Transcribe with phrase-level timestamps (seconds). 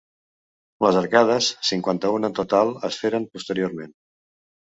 [0.85, 3.93] Les arcades, cinquanta-una en total, es feren posteriorment.